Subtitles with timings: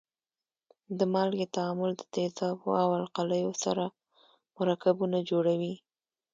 [0.97, 3.83] د مالګې تعامل د تیزابو او القلیو سره
[4.57, 5.75] مرکبونه جوړوي.